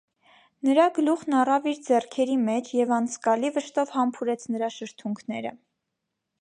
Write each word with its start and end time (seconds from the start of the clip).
Նրա 0.69 0.85
գլուխն 0.95 1.35
առավ 1.41 1.67
իր 1.73 1.81
ձեռքերի 1.89 2.39
մեջ 2.47 2.73
և 2.79 2.95
անձկալի 2.99 3.53
վշտով 3.59 3.95
համբուրեց 3.99 4.51
նրա 4.55 4.75
շրթունքները: 4.81 5.57